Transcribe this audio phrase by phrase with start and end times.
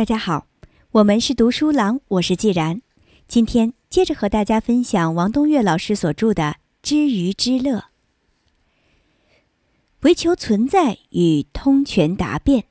[0.00, 0.46] 大家好，
[0.92, 2.80] 我们是读书郎，我是既然。
[3.28, 6.42] 今天接着和大家分享王东岳老师所著的
[6.80, 7.76] 《知鱼之乐》，
[10.00, 12.64] 唯求存在与通权达变。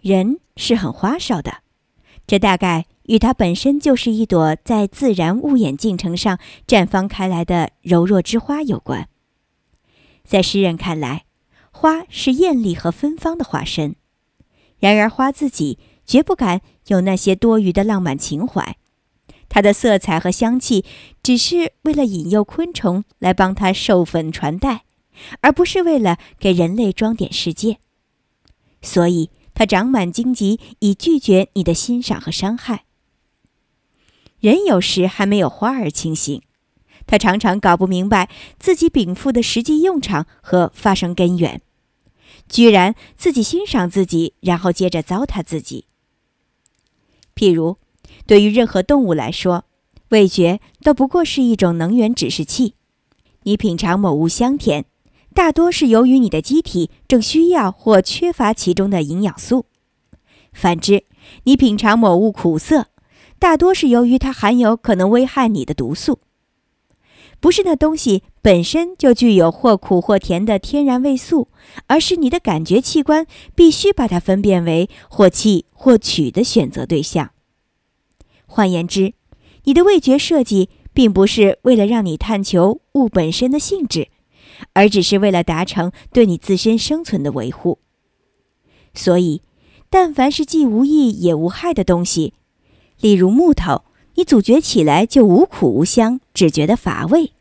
[0.00, 1.58] 人是很花哨的，
[2.26, 9.10] 这大概与他本身就是一朵在自然物演进程上绽放开来的柔弱之花有关。
[10.24, 11.26] 在诗人看来，
[11.70, 13.96] 花是艳丽和芬芳的化身。
[14.78, 18.76] 然而，花自己绝不敢有那些多余的浪漫情怀，
[19.48, 20.84] 它的色彩和香气
[21.22, 24.84] 只是为了引诱昆虫来帮它授粉传代，
[25.40, 27.78] 而不是为了给人类装点世界。
[28.82, 32.84] 所以，它长满荆棘，以拒绝你的欣赏和伤害。
[34.38, 36.42] 人有时还没有花儿清醒，
[37.06, 41.62] 他常常搞不明白自己禀赋的实际用场和发生根源。
[42.48, 45.86] 居然自己欣赏自己，然后接着糟蹋自己。
[47.34, 47.76] 譬如，
[48.26, 49.64] 对于任何动物来说，
[50.10, 52.74] 味觉都不过是一种能源指示器。
[53.42, 54.86] 你品尝某物香甜，
[55.34, 59.66] 大多是由于你的机体正需要或缺乏其中的营养素；
[60.52, 61.04] 反之，
[61.44, 62.86] 你品尝某物苦涩，
[63.38, 66.20] 大多是由于它含有可能危害你的毒素。
[67.46, 71.46] 不是那东西本身就具有或苦或甜的天然味素，
[71.86, 77.30] 而是你的感觉器官必须把它分辨为或气或取的选择对象。
[78.46, 79.14] 换言之，
[79.62, 84.08] 你的味觉设计并不是为了让你探求物本身的性质，
[84.72, 87.78] 而只是为了达成对你自身生存的维护。
[88.92, 89.42] 所以，
[89.88, 92.34] 但凡是既无益也无害的东西，
[93.00, 93.84] 例如木头。
[94.18, 97.34] 你咀嚼起来就无苦无香，只觉得乏味。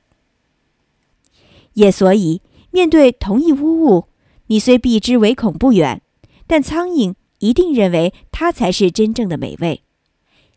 [1.75, 4.07] 也所以，面对同一污物，
[4.47, 6.01] 你虽避之唯恐不远，
[6.45, 9.83] 但苍蝇一定认为它才是真正的美味。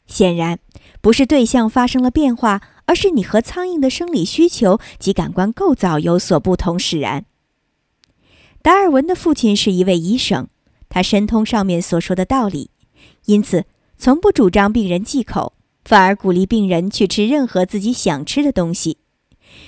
[0.07, 0.59] 显然，
[1.01, 7.27] 不是对象发生了变化，而是你和苍蝇的生理需求及感官构造有所不同使然。
[8.63, 10.49] 达尔文的父亲是一位医生，
[10.89, 12.71] 他深通上面所说的道理，
[13.27, 13.67] 因此
[13.97, 15.53] 从不主张病人忌口。
[15.85, 18.99] 反而鼓励病人去吃任何自己想吃的东西，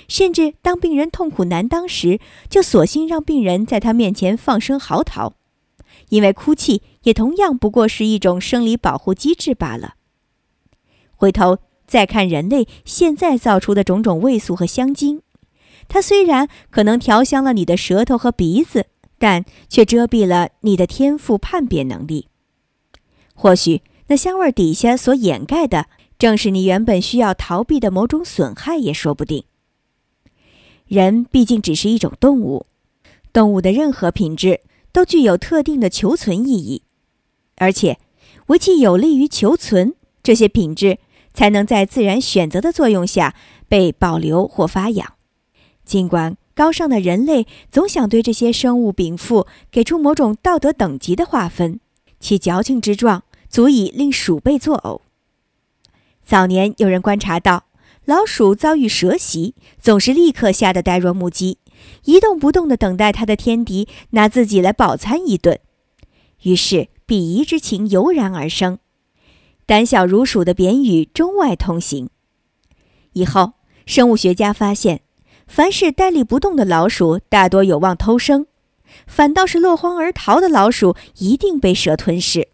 [0.07, 2.19] 甚至当病人痛苦难当时，
[2.49, 5.33] 就索性让病人在他面前放声嚎啕，
[6.09, 9.95] 因为哭泣也同样不过是一种生理保护机制罢了。
[11.15, 15.21] 回头再看人类现在造出的种种味素和香精，
[15.87, 18.87] 它虽然可能调香了你的舌头和鼻子，
[19.17, 22.27] 但却遮蔽了你的天赋判别能力。
[23.33, 25.87] 或许那香味底下所掩盖的。
[26.19, 29.43] 正是你原本需要逃避的某种损害也说不定。
[30.91, 32.65] 人毕竟只是一种动物，
[33.31, 34.59] 动物的任何品质
[34.91, 36.81] 都具有特定的求存意义，
[37.55, 37.97] 而且
[38.47, 40.99] 唯其有利于求存，这些品质
[41.33, 43.33] 才能在自然选择的作用下
[43.69, 45.13] 被保留或发扬。
[45.85, 51.79] 尽管高尚的人类总想对这些生物禀赋给出某种道德等级的划分，
[52.19, 54.99] 其矫情之状足以令鼠辈作呕。
[56.25, 57.63] 早年有人观察到，
[58.11, 61.59] 老鼠遭遇蛇袭，总是立刻吓得呆若木鸡，
[62.03, 65.57] 一动不动地等待它的天敌拿自己来饱餐一顿。
[66.41, 68.79] 于是鄙夷之情油然而生，
[69.65, 72.09] 胆小如鼠的贬语中外通行。
[73.13, 73.53] 以后，
[73.85, 75.03] 生物学家发现，
[75.47, 78.43] 凡是呆立不动的老鼠，大多有望偷生；
[79.07, 82.49] 反倒是落荒而逃的老鼠，一定被蛇吞噬。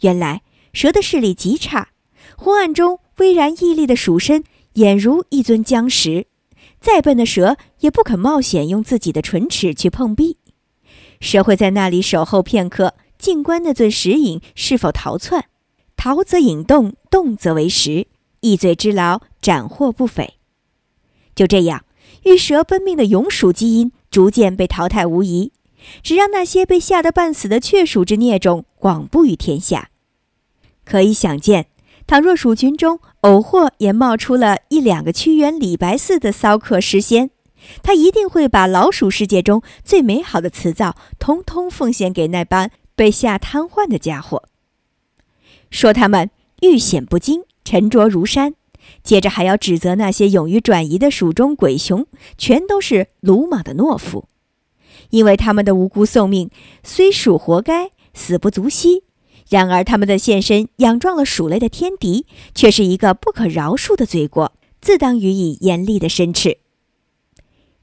[0.00, 1.90] 原来，蛇的视力极差。
[2.36, 4.44] 昏暗中，巍然屹立的鼠身，
[4.76, 6.26] 俨如一尊僵石。
[6.80, 10.38] 再笨的蛇也不肯冒险用自己的唇齿去碰壁。
[11.20, 15.44] 蛇会在那里守候片刻，静观那尊石影是否逃窜。
[15.96, 18.06] 逃则引动，动则为食。
[18.40, 20.36] 一嘴之劳，斩获不菲。
[21.34, 21.84] 就这样，
[22.24, 25.52] 遇蛇奔命的勇鼠基因逐渐被淘汰无疑，
[26.02, 29.90] 只让那些被吓得半死的雀鼠之孽种广布于天下。
[30.86, 31.66] 可以想见。
[32.10, 37.30] 倘若鼠群中偶或也冒出了一两个屈原、李白似的骚客诗仙，
[37.84, 44.42] 他一定会把老鼠世界中最美好的词藻通通奉献给那般被吓瘫痪的家伙，
[45.70, 46.30] 说他们
[46.62, 48.54] 遇险不惊、沉着如山；
[49.04, 54.26] 接着还要指责那些勇于转移的鼠中鬼雄，全都是鲁莽的懦夫，
[55.10, 56.50] 因为他们的无辜送命
[56.82, 59.04] 虽属活该，死不足惜。
[59.50, 62.24] 然而，他们的现身仰撞了鼠类的天敌，
[62.54, 66.58] 却是一个不可饶恕的罪过，自当予以严厉的申斥。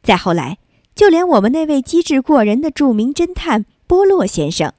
[0.01, 0.59] 再后来，
[0.95, 4.71] 就连我们那位机智过人的著名侦探波洛先生，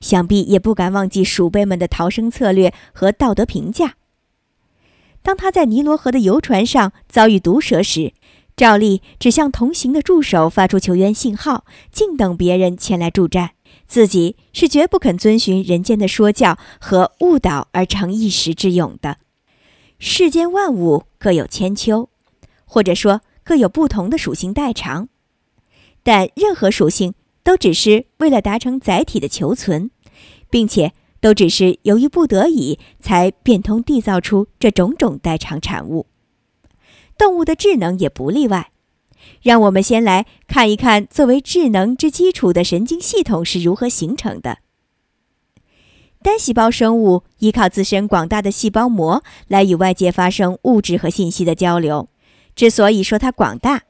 [0.00, 3.96] 想必也不敢忘记鼠辈们的逃生策略和道德评价。
[5.20, 8.12] 当他在尼罗河的游船上遭遇毒蛇时，
[8.56, 13.50] 照例只向同行的助手发出求援信号，静等别人前来助战。
[13.88, 19.16] 自己是绝不肯遵循人间的说教和误导而成一时之勇的。
[19.98, 22.10] 世间万物各有千秋，
[22.66, 25.08] 或者说各有不同的属性代偿，
[26.02, 29.90] 但任何属性都只是为了达成载体的求存，
[30.50, 36.06] 并且都只是由于不得已才变通缔造出这种种代偿产物。
[37.16, 38.70] 动物的智能也不例外。
[39.42, 44.58] 让我们先来看一看，作为智能之基础的神经系统是如何形成的。
[46.20, 52.08] 单细胞生物依靠自身广大的细胞膜来与外界发生物质和信息的交流。
[52.56, 53.82] 之所以说它广大，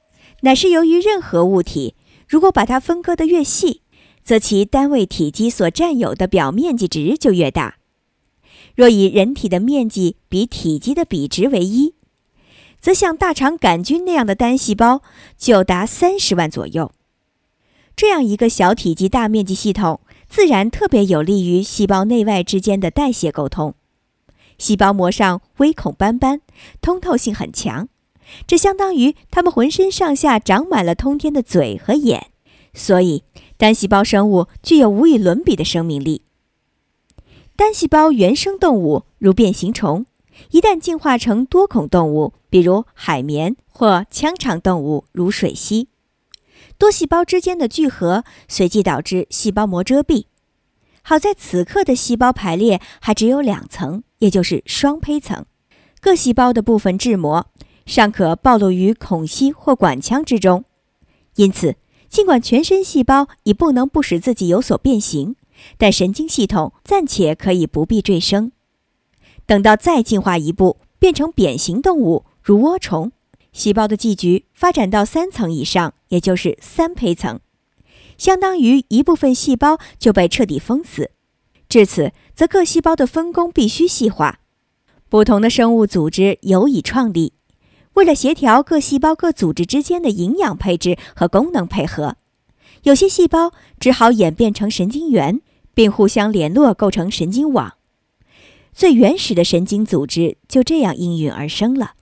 [0.43, 1.95] 乃是由于任何物体
[2.29, 3.81] 如果把它分割得越细，
[4.23, 7.79] 则其单位体积所占有的表面积值就越大。
[8.77, 11.95] 若以人体的面积比体积的比值为一。
[12.81, 15.03] 则像大肠杆菌那样的单细胞
[15.37, 16.93] 就达三十万左右。
[17.97, 23.75] 这样一个小体积、大面积系统，自然特别有利于细胞内外之间的代谢沟通。
[24.57, 26.41] 细胞膜上微孔斑斑，
[26.81, 27.89] 通透性很强，
[28.47, 32.29] 这相当于它们浑身上下长满了通天的嘴和眼。
[32.75, 33.25] 所以，
[33.57, 36.23] 单细胞生物具有无与伦比的生命力。
[37.57, 40.07] 单细胞原生动物如变形虫。
[40.51, 45.87] 一旦进化成多孔动物，比如海绵或腔肠动物，如水螅，
[46.79, 50.25] 多细胞之间的聚合随即导致细胞膜遮蔽。
[51.03, 55.45] 好在此刻的细胞排列还只有两层，也就是双胚层，
[56.01, 57.47] 各细胞的部分质膜
[57.87, 60.65] 尚可暴露于孔隙或管腔之中。
[61.37, 61.77] 因此，
[62.11, 65.37] 尽管全身细胞已不能不使自己有所变形，
[65.79, 68.53] 但神经系统暂且可以不必坠生。
[69.49, 73.13] 等到再进化一步，变成扁形动物，如涡虫，
[73.51, 77.41] 细胞的寄局发展到三层以上，也就是三胚层，
[78.19, 81.13] 相当于一部分细胞就被彻底封死。
[81.67, 84.41] 至此，则各细胞的分工必须细化，
[85.09, 87.33] 不同的生物组织有以创立。
[87.95, 92.17] 为了协调各细胞各组织之间的营养配置和功能配合，
[92.83, 95.41] 有些细胞只好演变成神经元，
[95.73, 97.78] 并互相联络，构成神经网。
[98.79, 101.95] 最原始的神经组织就这样应运而生了，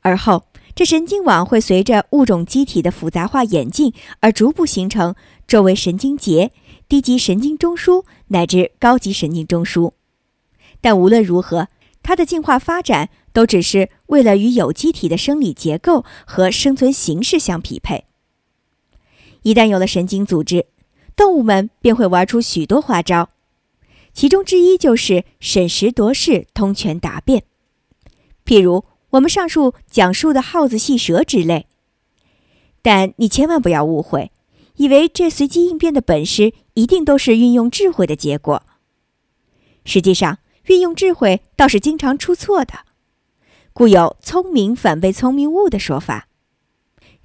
[0.00, 5.16] 而后这神经网会随着物种机体的复杂化演进而逐步形成
[5.48, 6.52] 周围神经节、
[6.86, 9.94] 低级神经中枢乃至高级神经中枢。
[10.80, 11.66] 但无论如何，
[12.04, 18.04] 它的进化发展都只是为了与有机体的生理结构和生存形式相匹配。
[19.42, 20.66] 一旦有了神经组织，
[21.16, 23.30] 动物们便会玩出许多花招。
[24.14, 27.42] 其中之一就是审时度势、通权达变，
[28.46, 31.66] 譬如我们上述讲述的耗子戏蛇之类。
[32.80, 34.30] 但你千万不要误会，
[34.76, 38.62] 以为这随机应变的本事一定都是运用智慧的结果。
[39.84, 42.72] 实际上，运用智慧倒是经常出错的，
[43.72, 46.28] 故有“聪明反被聪明误”的说法。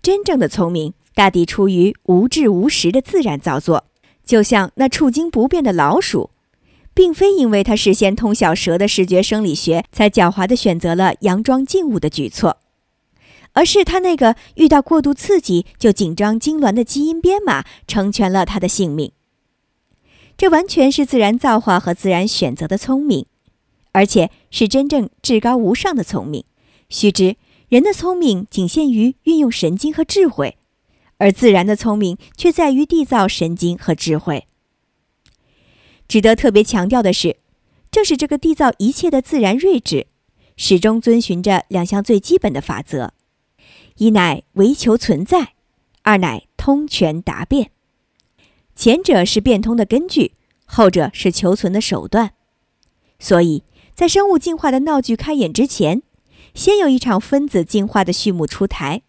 [0.01, 3.85] 真正的聪明，大抵出于无智无识的自然造作，
[4.25, 6.31] 就像那触惊不变的老鼠。
[6.99, 12.57] 并非因为他事先通晓蛇的视觉生理学，才狡猾地选择了佯装静物的举措，
[13.53, 19.13] 而是他那个遇到过度刺激就紧张痉挛的基因编码成全了他的性命。
[20.35, 23.25] 这完全是自然造化和自然选择的聪明，
[23.93, 26.43] 而且是真正至高无上的聪明。
[26.89, 27.37] 须知，
[27.69, 30.57] 人的聪明仅限于运用神经和智慧，
[31.17, 34.47] 而自然的聪明却在于缔造神经和智慧。
[36.09, 37.37] 值得特别强调的是，
[37.91, 40.07] 正是这个缔造一切的自然睿智，
[40.57, 43.11] 始终遵循着两项最基本的法则：
[43.97, 45.53] 一乃唯求存在，
[46.01, 47.69] 二乃通权达变。
[48.75, 50.31] 前者是变通的根据，
[50.65, 52.31] 后者是求存的手段。
[53.19, 53.63] 所以
[53.93, 56.01] 在生物进化的闹剧开演之前，
[56.55, 59.03] 先有一场分子进化的序幕出台，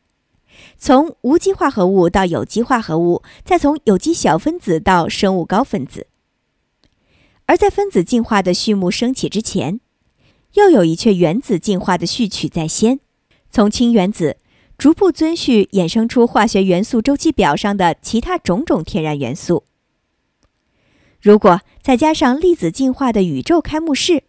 [0.76, 6.08] 从无机化合物到有机化合物，再从有机小分子到生物高分子。
[7.50, 9.80] 而在分子进化的序幕升起之前，
[10.54, 13.00] 又有一阙原子进化的序曲在先，
[13.50, 14.36] 从氢原子
[14.78, 19.64] 逐步遵序衍生出化学元素周期表上的其他种种天然元素。
[21.20, 24.22] 如果再加上粒子进化的宇宙开幕式，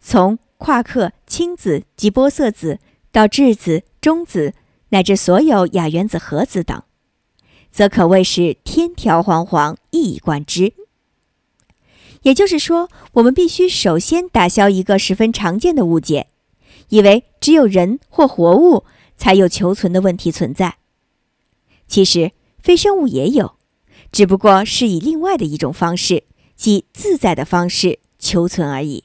[0.00, 2.80] 从夸克、氢子及玻色子
[3.12, 4.54] 到质子、中子，
[4.88, 6.82] 乃至所有亚原子核子等，
[7.70, 10.74] 则可谓是天条煌煌，一以贯之。
[12.22, 16.26] 也就是说，我们必须首先打消一个十分常见的误解，
[16.90, 18.84] 以为只有人或活物
[19.16, 20.76] 才有求存的问题存在。
[21.88, 23.54] 其实，非生物也有，
[24.12, 26.24] 只不过是以另外的一种方式，
[26.56, 29.04] 即自在的方式求存而已。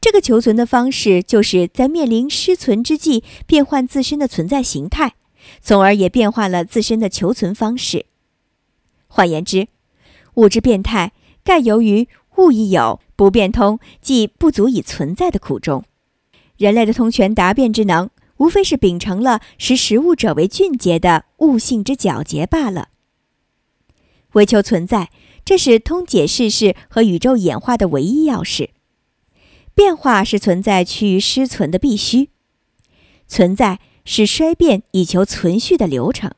[0.00, 5.14] 这个求存的方式，就是在面临失存之际，变换自身的存在形态，
[5.60, 8.06] 从而也变换了自身的求存方式。
[9.06, 9.68] 换言之，
[10.34, 11.12] 物质变态。
[11.44, 15.84] 盖由于物亦有不变通，即不足以存在的苦衷。
[16.56, 18.08] 人类的通权达变之能，
[18.38, 22.88] 无非是秉承了识食物者为俊杰的悟性之皎洁罢了。
[24.32, 25.10] 为求存在，
[25.44, 28.70] 这是通解世事和宇宙演化的唯一钥匙。
[29.74, 32.30] 变化是存在趋于失存的必须，
[33.28, 36.32] 存在是衰变以求存续的流程。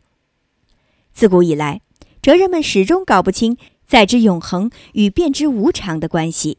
[1.12, 1.80] 自古以来，
[2.20, 3.56] 哲人们始终搞不清。
[3.86, 6.58] 在之永恒与变之无常的关系，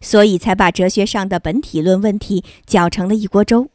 [0.00, 3.68] 所以才把哲学上的本体论问题搅成了一锅粥。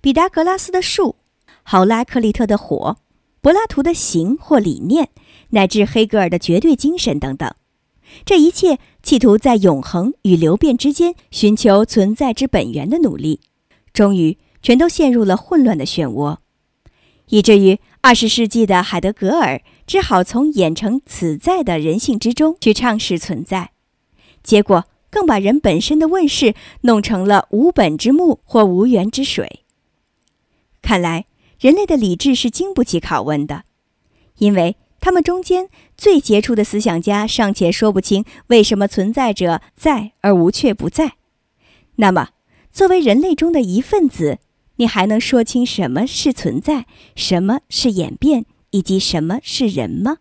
[0.00, 1.16] 毕达哥拉斯的数，
[1.62, 2.98] 豪拉克利特的火，
[3.40, 5.08] 柏拉图的形或理念，
[5.50, 7.54] 乃至黑格尔的绝对精神等等，
[8.24, 13.40] 这一切企图在永恒与流变之间寻求存在之本源的努力，
[13.92, 16.38] 终于全都陷入了混乱的漩涡，
[17.28, 19.62] 以至于二十世纪的海德格尔。
[19.86, 23.72] 只好从演成此在的人性之中去畅视存在，
[24.42, 29.60] 结果更把人本身的问世弄成了无本之木或无源之水。
[30.82, 31.26] 看来
[31.60, 33.64] 人类的理智是经不起拷问的，
[34.38, 41.14] 因为他们中间最杰出的思想家尚且说不清为什么存在者在而无却不在。
[41.96, 42.30] 那么，
[42.72, 44.38] 作为人类中的一份子，
[44.76, 48.46] 你还能说清什么是存在，什么是演变？
[48.74, 50.16] 以及什么是人吗？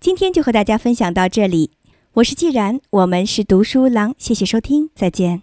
[0.00, 1.72] 今天就和大家分享到这里。
[2.14, 5.42] 我是既然我们是读书郎谢谢收听再见。